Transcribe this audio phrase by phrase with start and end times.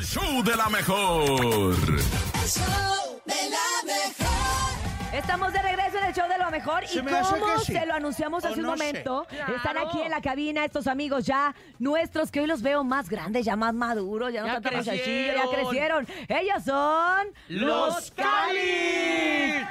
[0.00, 1.74] el show de la mejor.
[1.74, 5.12] El show de la mejor.
[5.12, 7.60] Estamos de regreso en el show de lo mejor Se y me hace como que
[7.66, 7.72] sí.
[7.74, 8.84] se lo anunciamos O hace un no sé.
[8.84, 9.56] momento, Claro.
[9.56, 13.44] están aquí en la cabina estos amigos ya nuestros que hoy los veo más grandes,
[13.44, 16.06] ya más maduros, ya no Ya tanto muchachillo, ya crecieron.
[16.06, 16.40] crecieron.
[16.40, 19.66] Ellos son ¡Los Calis!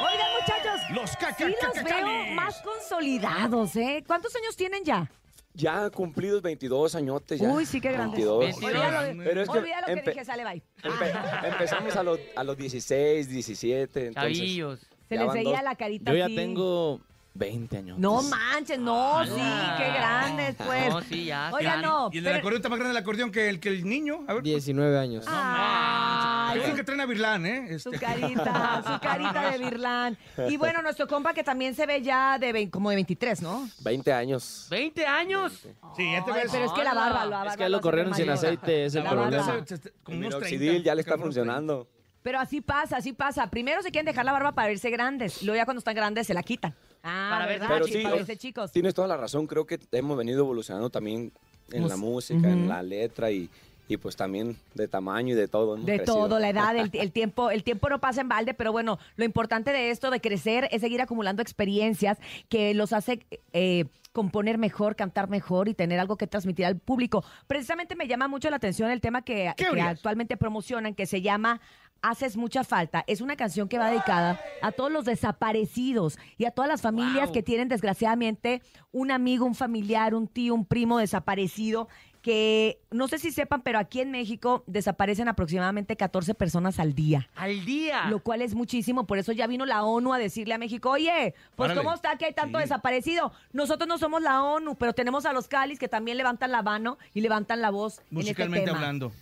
[0.00, 2.34] Oigan, muchachos, Los caca, sí los veo calis.
[2.34, 4.02] más consolidados, ¿eh?
[4.06, 5.10] ¿Cuántos años tienen ya?
[5.58, 7.48] Ya cumplidos 22 años ya.
[7.48, 8.14] Uy, sí, qué grandes.
[8.24, 8.38] 22.
[8.38, 8.64] 22.
[8.64, 10.62] Olvídalo, Pero es que olvida lo que dije, sale, bye.
[10.82, 14.06] empe- empezamos a los, a los 16, 17.
[14.06, 14.80] Entonces, Chavillos.
[15.08, 16.36] Se ya les veía la carita Yo ya así.
[16.36, 17.00] tengo
[17.34, 17.98] 20 años.
[17.98, 19.32] No manches, no, sí,
[19.78, 20.88] qué grandes, pues.
[20.90, 21.50] No, sí, ya.
[21.52, 21.84] Oigan, sí.
[21.86, 22.10] no.
[22.12, 24.24] Y el del pero- acordeón está más grande el acordeón que el, que el niño.
[24.28, 25.24] A ver, 19 años.
[26.48, 27.78] Ay, yo que traen a Virlán, ¿eh?
[27.78, 28.04] Su Este.
[28.06, 30.18] carita, su carita de Virlán.
[30.48, 33.68] Y bueno, nuestro compa que también se ve ya de como de 23, ¿no?
[33.80, 34.66] 20 años.
[34.70, 35.52] 20 años.
[35.96, 36.52] Sí, ya te Ay, ves.
[36.52, 39.04] pero es que la barba, la barba Es que lo corrieron sin aceite, es el
[39.04, 39.44] La problema.
[39.66, 41.52] se- como El unos 30, minoxidil ya le está como unos 30.
[41.52, 41.88] funcionando.
[42.22, 43.48] Pero así pasa, así pasa.
[43.48, 45.42] Primero se quieren dejar la barba para verse grandes.
[45.42, 46.74] Luego ya cuando están grandes se la quitan.
[47.02, 47.74] Ah, Para verse ¿verdad?
[47.76, 48.72] Pero Sí, sí, para verse chicos.
[48.72, 49.46] Tienes toda la razón.
[49.46, 51.32] Creo que hemos venido evolucionando también
[51.70, 53.48] en la música, en la letra y,
[53.88, 55.74] y pues también de tamaño y de todo.
[55.74, 56.16] hemos De crecido.
[56.16, 59.24] todo, la edad, el, el tiempo, el tiempo no pasa en balde, pero bueno, lo
[59.24, 64.96] importante de esto, de crecer, es seguir acumulando experiencias que los hace eh, componer mejor,
[64.96, 67.24] cantar mejor y tener algo que transmitir al público.
[67.46, 71.60] Precisamente me llama mucho la atención el tema que, actualmente promocionan, que se llama
[72.00, 73.02] Haces mucha falta.
[73.08, 77.26] Es una canción que va dedicada a todos los desaparecidos y a todas las familias
[77.26, 77.32] Wow.
[77.32, 81.88] que tienen desgraciadamente un amigo, un familiar, un tío, un primo desaparecido
[82.22, 87.28] que no sé si sepan, pero aquí en México desaparecen aproximadamente 14 personas al día.
[87.36, 88.06] Al día.
[88.08, 91.34] Lo cual es muchísimo, por eso ya vino la ONU a decirle a México, oye,
[91.56, 91.80] pues Párale.
[91.80, 92.62] ¿cómo está que hay tanto Sí.
[92.64, 93.32] desaparecido?
[93.52, 96.98] Nosotros no somos la ONU, pero tenemos a los Calis que también levantan la mano
[97.14, 98.78] y levantan la voz en este Musicalmente tema.
[98.78, 99.12] hablando.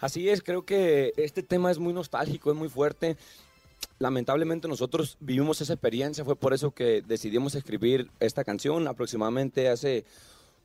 [0.00, 3.16] Así es, creo que este tema es muy nostálgico, es muy fuerte.
[3.98, 8.88] Lamentablemente nosotros vivimos esa experiencia, fue por eso que decidimos escribir esta canción.
[8.88, 10.04] Aproximadamente hace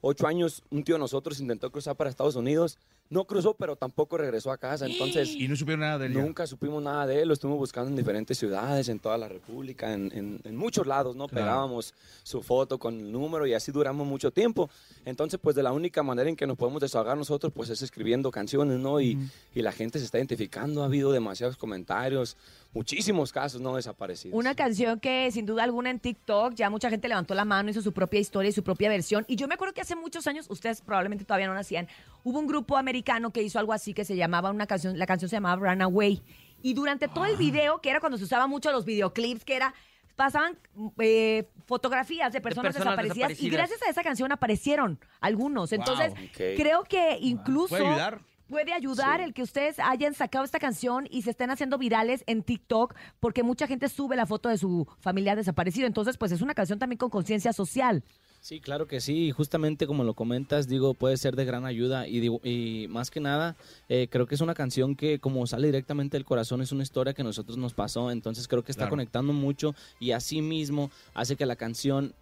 [0.01, 2.78] ocho años un tío de nosotros intentó cruzar para Estados Unidos.
[3.11, 4.85] No cruzó, pero tampoco regresó a casa.
[4.88, 6.13] Entonces Y no supieron nada de él.
[6.13, 6.22] ya.
[6.22, 7.27] nunca supimos nada de él.
[7.27, 11.16] Lo estuvimos buscando en diferentes ciudades, en toda la República, en, en- en muchos lados,
[11.16, 11.27] ¿no?
[11.27, 11.45] Claro.
[11.45, 14.69] Pegábamos su foto con el número y así duramos mucho tiempo.
[15.05, 18.31] Entonces, pues de la única manera en que nos podemos desahogar nosotros, pues es escribiendo
[18.31, 18.99] canciones, ¿no?
[19.01, 19.17] Y,
[19.53, 20.81] y la gente se está identificando.
[20.81, 22.38] Ha habido demasiados comentarios,
[22.73, 23.75] muchísimos casos, ¿no?
[23.75, 24.38] Desaparecidos.
[24.39, 27.81] Una canción que sin duda alguna en TikTok ya mucha gente levantó la mano, hizo
[27.81, 29.25] su propia historia y su propia versión.
[29.28, 31.88] Y yo me acuerdo que hace muchos años, ustedes probablemente todavía no nacían,
[32.24, 35.30] hubo un grupo americano que hizo algo así que se llamaba una canción, la canción
[35.30, 36.22] se llamaba Runaway.
[36.62, 37.30] Y durante todo Ah.
[37.30, 39.74] el video, que era cuando se usaba mucho los videoclips, que era
[40.16, 40.58] pasaban
[41.00, 45.72] eh, fotografías de personas, personas desaparecidas, y gracias a esa canción aparecieron algunos.
[45.74, 48.22] Entonces, creo que incluso ¿Puede ayudar?
[48.48, 49.24] Puede ayudar Sí.
[49.24, 53.44] el que ustedes hayan sacado esta canción y se estén haciendo virales en TikTok porque
[53.44, 55.88] mucha gente sube la foto de su familiar desaparecido.
[55.88, 58.03] Entonces, pues es una canción también con conciencia social.
[58.41, 59.28] Sí, claro que sí.
[59.28, 62.07] y Justamente como lo comentas, digo, puede ser de gran ayuda.
[62.07, 63.56] Y, digo, y más que nada,
[63.88, 67.13] eh, creo que es una canción que como sale directamente del corazón, es una historia
[67.13, 68.09] que a nosotros nos pasó.
[68.09, 68.91] Entonces creo que está Claro.
[68.94, 72.13] conectando mucho y así mismo hace que la canción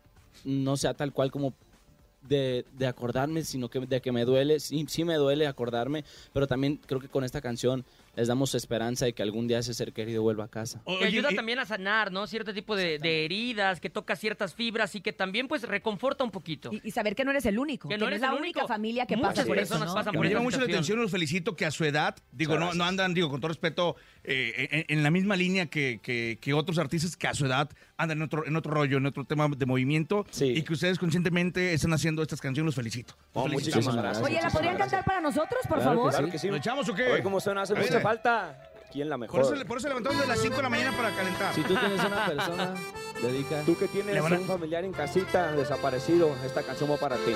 [0.43, 1.53] no sea tal cual como
[2.27, 4.59] de, de acordarme, sino que de que me duele.
[4.59, 6.03] Sí, sí me duele acordarme,
[6.33, 7.85] pero también creo que con esta canción
[8.19, 10.81] les damos esperanza de que algún día ese ser querido vuelva a casa.
[10.85, 12.27] Que Oye, ayuda y- también a sanar, ¿no?
[12.27, 16.31] Cierto tipo de, de heridas, que toca ciertas fibras y que también pues reconforta un
[16.31, 16.69] poquito.
[16.73, 18.67] Y, y saber que no eres el único, Que que no eres es la única
[18.67, 19.95] familia que Muchas pasa por eso, personas ¿no?
[19.95, 22.57] pasan Que por me llama mucho la atención, los felicito que a su edad, digo,
[22.59, 26.53] no, andan, digo, con todo respeto, eh, en, en la misma línea que, que- que
[26.53, 27.69] otros artistas que a su edad
[27.99, 30.45] andan en otro, en otro rollo, en otro tema de movimiento, Sí.
[30.45, 33.13] y que ustedes conscientemente están haciendo estas canciones, los felicito.
[33.35, 33.75] Los Oh, felicito.
[33.75, 34.17] muchísimas gracias.
[34.25, 34.91] Oye, ¿la muchísimas podrían gracias.
[35.03, 36.11] cantar para nosotros, por Claro que favor?
[36.11, 36.47] Claro que sí.
[36.47, 37.03] ¿Lo echamos o qué?
[37.03, 38.57] Ver cómo suena, hace mucha falta.
[38.91, 39.41] ¿Quién la Por mejor?
[39.55, 41.53] eso, por eso levantamos de las 5 de la mañana para calentar.
[41.53, 42.73] Si tú tienes una persona,
[43.21, 43.61] dedica.
[43.63, 47.35] Tú que tienes a- un familiar en casita desaparecido, esta canción va para ti.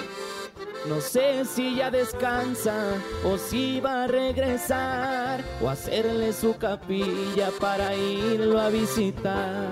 [0.89, 7.93] No sé si ya descansa o si va a regresar o hacerle su capilla para
[7.95, 9.67] irlo a visitar.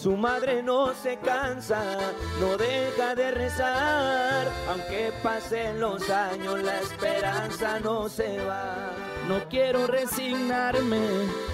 [0.00, 1.82] Su madre no se cansa,
[2.40, 8.92] no deja de rezar, aunque pasen los años la esperanza no se va.
[9.26, 11.00] No quiero resignarme,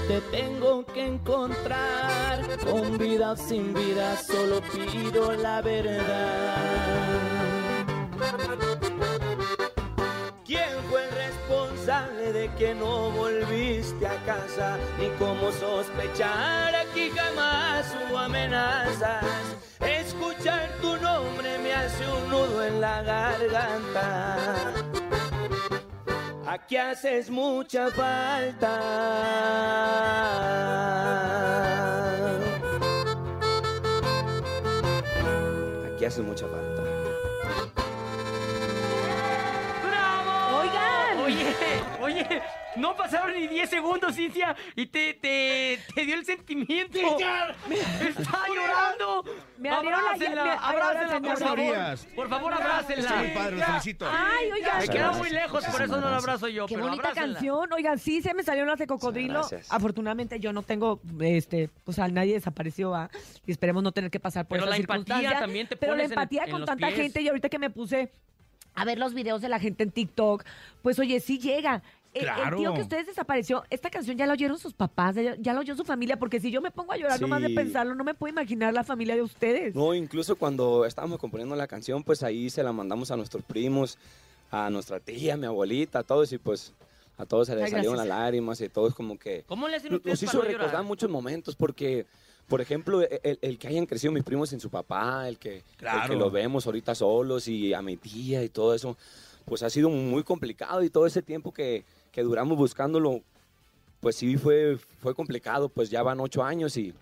[0.09, 2.59] te tengo que encontrar.
[2.71, 7.44] Con vida o sin vida, solo pido la verdad.
[12.33, 14.79] De que no volviste a casa?
[14.99, 19.25] Ni cómo sospechar aquí jamás hubo amenazas.
[19.81, 24.73] Escuchar tu nombre me hace un nudo en la garganta.
[26.47, 28.81] Aquí haces mucha falta.
[35.87, 36.74] Aquí haces mucha falta.
[42.77, 46.99] No pasaron ni 10 segundos, Cintia, y te, te, te dio el sentimiento.
[46.99, 49.25] ¡Está llorando!
[49.59, 51.99] Me abrieron la- abrácenla, me- ay, abrácenla, abrácenla, por favor.
[52.15, 53.35] Por favor, Está muy abrácenla.
[53.35, 54.07] padre, felicito.
[54.11, 54.79] Ay, oigan.
[54.79, 57.35] Me queda muy lejos, por eso no la abrazo yo, Qué pero bonita abrácenla.
[57.39, 57.73] canción.
[57.73, 59.41] Oigan, sí se me salieron las de cocodrilo.
[59.41, 59.73] Gracias.
[59.73, 63.11] Afortunadamente yo no tengo, este, pues a nadie desapareció, ¿va?
[63.47, 65.41] Y esperemos no tener que pasar por Pero esa la empatía circunstancia.
[65.41, 66.99] también te Pero la empatía en con tanta pies.
[66.99, 68.11] gente y ahorita que me puse
[68.75, 70.45] a ver los videos de la gente en TikTok,
[70.83, 71.83] pues oye, sí llega.
[72.15, 72.57] El- El, Claro.
[72.59, 75.75] tío que ustedes desapareció, esta canción ya la oyeron sus papás, ya, ya la oyó
[75.77, 77.55] su familia, porque si yo me pongo a llorar nomás de Sí.
[77.55, 79.75] pensarlo, no me puedo imaginar la familia de ustedes.
[79.75, 83.99] No, incluso cuando estábamos componiendo la canción, pues ahí se la mandamos a nuestros primos,
[84.53, 86.73] a nuestra tía, a mi abuelita, a todos y pues
[87.19, 89.91] a todos se les Ay, salieron las lágrimas y todos como que ¿Cómo le hacen
[89.91, 90.85] nos ustedes hizo para no recordar llorar?
[90.87, 92.07] muchos momentos porque,
[92.49, 95.57] por ejemplo, e, el, el que hayan crecido mis primos sin su papá, el que,
[95.59, 96.11] el Claro.
[96.11, 98.97] que lo vemos ahorita solos y a mi tía y todo eso,
[99.45, 101.85] pues ha sido muy complicado y todo ese tiempo que,
[102.15, 103.23] que duramos buscándolo,
[104.01, 106.95] pues sí fue, fue complicado, pues ya van ocho años y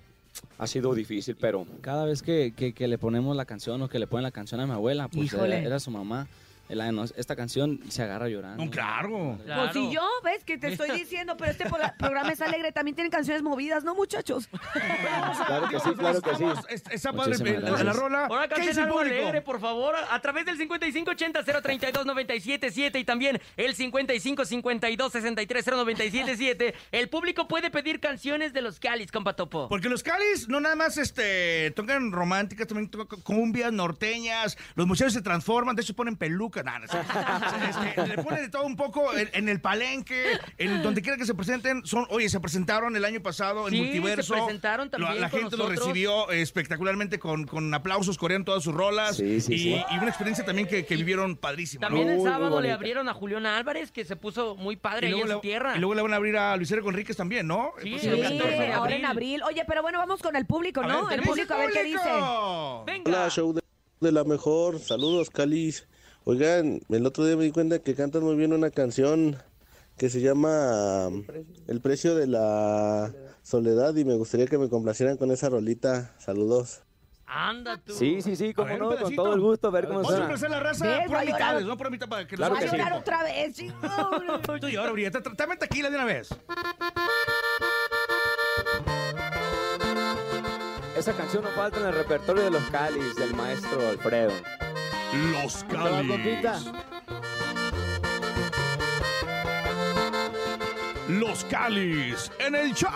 [0.59, 1.67] ha sido difícil, pero...
[1.83, 4.61] Cada vez que, que- que le ponemos la canción o que le ponen la canción
[4.61, 5.31] a mi abuela, pues
[5.67, 6.27] era su mamá.
[6.69, 8.65] La- nos- esta canción se agarra llorando.
[8.65, 9.39] No, claro.
[9.45, 9.63] Claro.
[9.63, 12.95] Pues si yo, ves que te estoy diciendo, pero este pro- programa es alegre, también
[12.95, 14.49] tienen canciones movidas, ¿no, muchachos?
[15.47, 16.45] Claro que sí, claro que sí.
[16.91, 18.27] Está padre la, la rola.
[18.27, 26.75] Ahora ¿Qué canten algo alegre, por favor, a través del 5580-032-977 y también el 5552-630977.
[26.93, 29.69] El público puede pedir canciones de los Calis, compa Topo.
[29.69, 34.57] Porque los Calis no nada más este, tocan románticas, también tocan cumbias, norteñas.
[34.75, 36.52] Los muchachos se transforman, de hecho ponen pelucas.
[36.63, 36.99] Nah, no sé.
[37.69, 41.25] Este, le ponen de todo un poco en, en el palenque, en donde quiera que
[41.27, 41.87] se presenten.
[41.87, 44.35] Son, oye, se presentaron el año pasado en Sí, Multiverso.
[44.35, 45.79] se presentaron también La, la con gente nosotros.
[45.79, 49.17] recibió eh, espectacularmente con, con aplausos, corean todas sus rolas.
[49.17, 49.83] Sí, sí, y, sí.
[49.91, 51.89] y una experiencia también que, que vivieron padrísima.
[51.89, 51.97] ¿no?
[51.97, 55.29] También el sábado le abrieron a Julián Álvarez, que se puso muy padre ahí en
[55.29, 55.75] su tierra.
[55.77, 57.73] y luego le van a abrir a Luis Eric Conríquez también, ¿no?
[57.83, 58.09] Sí, el Sí,
[58.39, 59.41] 14 de ahora en abril.
[59.41, 59.43] abril.
[59.45, 61.07] Oye, pero bueno, vamos con el público, ¿no?
[61.07, 61.99] ver, el ¿qué público, a ver qué dice.
[62.87, 63.11] Venga.
[63.11, 63.63] Hola, show de,
[64.01, 64.79] de la mejor.
[64.81, 65.87] Saludos, Calis.
[66.25, 69.37] Oigan, el otro día me di cuenta que cantan muy bien una canción
[69.97, 71.09] que se llama
[71.67, 76.15] El precio de la soledad y me gustaría que me complacieran con esa rolita.
[76.19, 76.83] Saludos.
[77.27, 77.95] Anda tú.
[77.95, 80.61] Sí, sí, sí, como no, con todo el gusto, a ver cómo Vamos a la
[80.61, 81.27] raza por Va a llorar.
[81.27, 81.77] mitades, ¿no?
[81.79, 82.67] Por mitad para que Claro sí.
[82.67, 83.81] llorar otra vez, chingón.
[84.61, 86.29] Tú y ahora, Brilla, tra- tráeme tequila de una vez.
[90.97, 94.33] Esa canción no falta en el repertorio de los Calis del maestro Alfredo.
[95.13, 96.71] Los Calis.
[101.09, 102.91] Los Calis en el show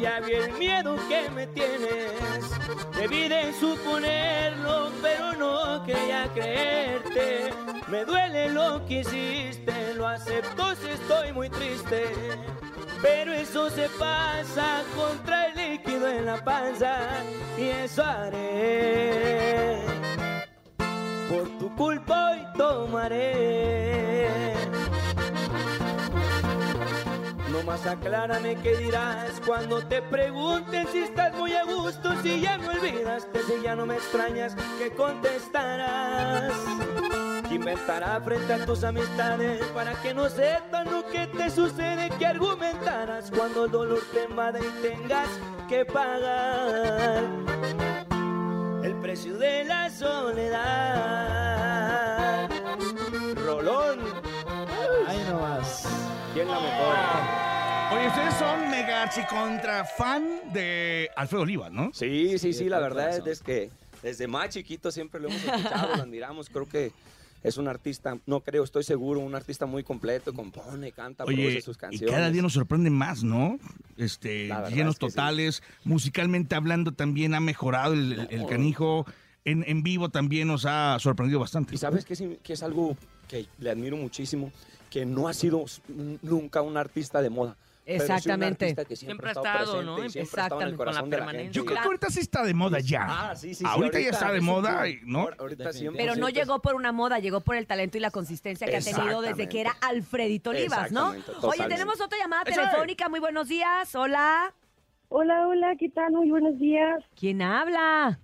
[0.00, 2.44] ya vi el miedo que me tienes.
[2.96, 7.52] Debí de suponerlo, pero no quería creerte.
[7.88, 12.04] Me duele lo que hiciste, lo acepto si estoy muy triste.
[13.02, 16.96] Pero eso se pasa contra el líquido en la panza
[17.58, 19.80] y eso haré.
[21.28, 24.63] Por tu culpa hoy tomaré.
[27.64, 32.68] Más aclárame qué dirás cuando te pregunten si estás muy a gusto, si ya me
[32.68, 36.52] olvidaste, si ya no me extrañas, ¿qué contestarás?
[37.48, 42.10] ¿Qué inventará frente a tus amistades para que no sepan lo que te sucede?
[42.18, 45.28] ¿Qué argumentarás cuando el dolor te invade y tengas
[45.68, 47.22] que pagar
[48.82, 50.60] el precio de la soledad?
[53.46, 54.00] Rolón,
[55.06, 55.86] Ahí nomás.
[56.34, 57.43] ¿quién la mejor?
[58.06, 61.90] Ustedes son mega archicontra fan de Alfredo Olivas, ¿no?
[61.92, 63.70] Sí, sí, sí, la verdad es que
[64.02, 66.92] desde más chiquito siempre lo hemos escuchado, lo admiramos, creo que
[67.42, 71.60] es un artista, no creo, estoy seguro, un artista muy completo, compone, canta, Oye, produce
[71.62, 72.14] sus y canciones.
[72.14, 73.58] cada día nos sorprende más, ¿no?
[73.96, 75.16] Este, llenos es que sí.
[75.16, 79.06] totales, musicalmente hablando también ha mejorado el, el- el canijo,
[79.44, 81.74] en, en vivo también nos ha sorprendido bastante.
[81.74, 82.96] Y sabes que es, que es algo
[83.28, 84.52] que le admiro muchísimo,
[84.90, 85.64] que no ha sido
[86.22, 87.56] nunca un artista de moda.
[87.84, 88.74] Pero sí un Exactamente.
[88.86, 89.96] que Siempre ha estado ¿no?
[90.08, 90.76] siempre ha estado en el Exactamente.
[90.76, 91.52] Con la corazón de la permanencia.
[91.52, 93.06] Yo creo que ahorita sí está de moda ya.
[93.06, 95.28] Ah, sí, sí, sí, ahorita, ya está de moda, y- ¿no?
[95.28, 95.96] Ahor- Ahorita 100%.
[95.98, 98.80] Pero no llegó por una moda, llegó por el talento y la consistencia que ha
[98.80, 101.10] tenido desde que era Alfredito Olivas, ¿no?
[101.42, 103.08] Oye, tenemos otra llamada telefónica.
[103.10, 103.94] Muy buenos días.
[103.94, 104.54] Hola.
[105.10, 106.12] Hola, hola, ¿qué tal?
[106.12, 107.04] Muy buenos días.
[107.14, 108.18] ¿Quién habla?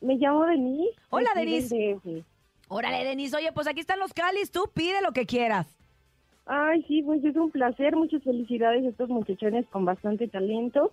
[0.00, 0.94] Me llamo Denise.
[1.10, 1.98] Hola, Denise.
[2.68, 3.36] Órale, Denise.
[3.36, 4.52] Oye, pues aquí están los calis.
[4.52, 5.66] Tú pide lo que quieras.
[6.52, 7.94] Ay, sí, pues es un placer.
[7.94, 10.92] Muchas felicidades a estos muchachones con bastante talento.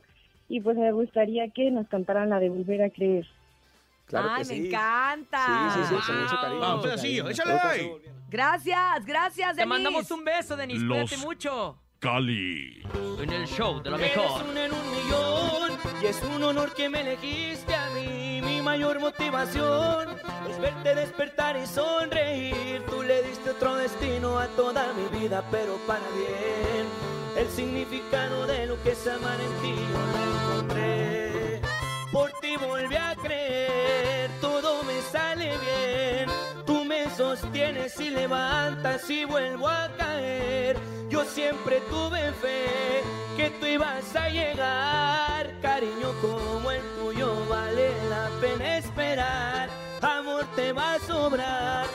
[0.49, 3.25] Y pues me gustaría que nos cantaran la de Volver a Creer.
[4.05, 4.67] Claro Ay, que me sí.
[4.67, 5.71] encanta.
[5.73, 6.59] Sí, sí, sí, con mucho cariño.
[6.61, 7.91] Vamos, un pedacillo, échale ahí.
[8.29, 9.65] Gracias, gracias, Te Denise.
[9.67, 10.81] mandamos un beso, Denis.
[10.81, 11.77] Los- Cuídate mucho.
[11.99, 12.83] Cali.
[13.21, 14.43] En el show de la Eres mejor.
[14.51, 18.39] uno en un millón y es un honor que me elegiste a mí.
[18.43, 20.09] Mi mayor motivación
[20.47, 22.83] es verte despertar y sonreír.
[22.87, 22.96] Tú
[23.49, 26.85] otro destino a toda mi vida, pero para bien.
[27.35, 31.61] El significado de lo que es amar en ti yo lo encontré.
[32.11, 36.29] Por ti volví a creer, todo me sale bien.
[36.65, 40.77] Tú me sostienes y levantas y vuelvo a caer.
[41.09, 43.03] Yo siempre tuve fe
[43.37, 45.53] que tú ibas a llegar.
[45.61, 49.69] Cariño como el tuyo vale la pena esperar.
[50.01, 51.85] Amor te va a sobrar,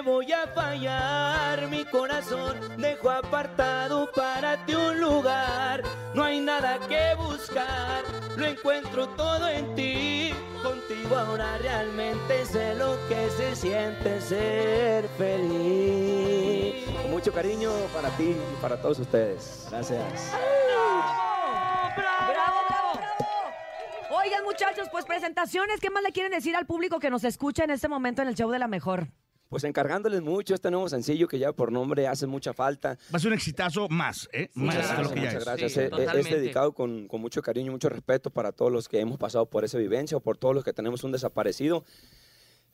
[0.00, 1.68] te voy a fallar.
[1.68, 5.82] Mi corazón dejo apartado para ti un lugar.
[6.14, 8.02] No hay nada que buscar,
[8.36, 10.32] lo encuentro todo en ti.
[10.62, 16.86] Contigo ahora realmente sé lo que se siente ser feliz.
[17.02, 19.66] Con mucho cariño para ti y para todos ustedes.
[19.70, 20.32] Gracias.
[21.96, 24.18] ¡Bravo, bravo, bravo!
[24.22, 25.80] Oigan, muchachos, pues presentaciones.
[25.80, 28.34] ¿Qué más le quieren decir al público que nos escucha en este momento en el
[28.34, 29.08] show de la mejor?
[29.50, 32.96] Pues encargándoles mucho este nuevo sencillo que ya por nombre hace mucha falta.
[33.12, 34.48] Va a ser un exitazo más, ¿eh?
[34.54, 35.44] más Muchas de lo gracias, que ya muchas es.
[35.44, 35.72] gracias.
[35.72, 36.38] Sí, Es- es, totalmente.
[36.40, 39.64] dedicado con, con mucho cariño y mucho respeto para todos los que hemos pasado por
[39.64, 41.84] esa vivencia o por todos los que tenemos un desaparecido.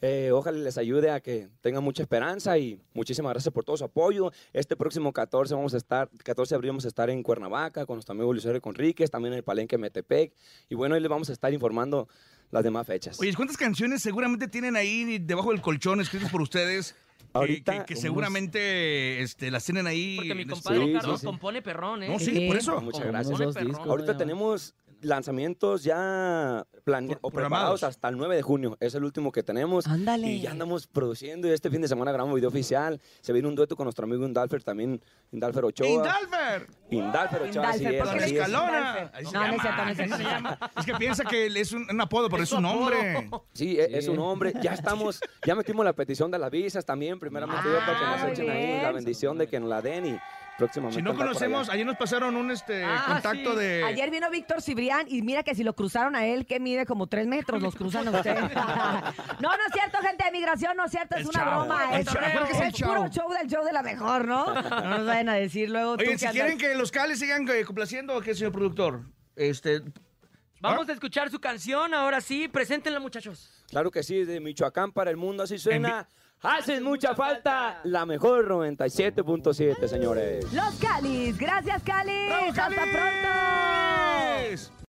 [0.02, 3.84] Eh, ojalá les ayude a que tengan mucha esperanza y muchísimas gracias por todo su
[3.84, 4.30] apoyo.
[4.52, 7.96] Este próximo 14 vamos a estar, 14 de abril vamos a estar en Cuernavaca con
[7.96, 10.34] nuestro amigo Luis Enrique Conríquez, también en el Palenque Metepec.
[10.68, 12.06] Y bueno, ahí les vamos a estar informando
[12.50, 13.18] las demás fechas.
[13.20, 16.92] Oye, ¿cuántas canciones seguramente tienen ahí debajo del colchón escritas por ustedes?
[16.92, 20.16] que- Ahorita, que, seguramente este, las tienen ahí.
[20.16, 21.26] Porque mi compadre Sí, Carlos sí, sí.
[21.26, 22.08] compone perrón, ¿eh?
[22.08, 22.46] No, sí, Sí.
[22.46, 22.80] por eso.
[22.80, 23.40] Muchas gracias.
[23.86, 27.80] Ahorita tenemos lanzamientos ya plane- Pro- o programados.
[27.80, 28.76] preparados hasta el 9 de junio.
[28.80, 29.86] Es el último que tenemos.
[29.86, 30.26] Ándale.
[30.28, 33.00] Y ya andamos produciendo y este fin de semana grabamos video oficial.
[33.20, 35.86] Se viene un dueto con nuestro amigo Indalfer también, Indalfer Ochoa.
[35.88, 36.66] ¡Indalfer!
[36.90, 38.40] Indalfer Ochoa, así es, porque así es.
[38.46, 38.92] Escalona.
[38.94, 40.16] No, no es llama, cierto, no es así cierto.
[40.16, 40.58] se llama.
[40.78, 43.30] Es que piensa que es un, un apodo, pero es un nombre.
[43.52, 44.52] Sí, e- es un hombre.
[44.62, 47.18] Ya estamos, ya metimos la petición de las visas también.
[47.18, 49.82] Primeramente yo para que Ah, nos muy echen ahí la bendición de que nos la
[49.82, 50.18] den y
[50.58, 51.00] próximamente.
[51.00, 53.58] Si no conocemos, ayer nos pasaron un este Ah, contacto sí.
[53.58, 53.84] de.
[53.84, 57.06] Ayer vino Víctor Cibrián y mira que si lo cruzaron a él, que mide como
[57.06, 58.40] tres metros, los cruzan a ustedes.
[59.40, 61.84] no, no es cierto, gente de migración, no es cierto, es El una show, broma.
[61.94, 63.08] el Es, show, es el es puro show.
[63.10, 64.54] show del show de la mejor, ¿no?
[64.54, 67.18] No nos vayan a decir luego tú Oye, que si andas- quieren que los cales
[67.18, 69.02] sigan eh, complaciendo, ¿qué, señor productor?
[69.36, 69.82] Este.
[70.60, 72.48] Vamos a escuchar su canción, ahora sí.
[72.48, 73.50] Preséntenla, muchachos.
[73.68, 76.08] Claro que sí, de Michoacán para el mundo, así suena.
[76.42, 80.52] Hacen mucha falta la mejor 97.7, señores.
[80.52, 82.28] Los Calis, gracias Calis.
[82.28, 83.28] ¡Bravo, Hasta pronto.